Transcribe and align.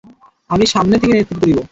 আমি 0.49 0.65
সামনে 0.67 0.95
থেকে 0.97 1.13
নেতৃত্ব 1.13 1.43
দিব। 1.43 1.57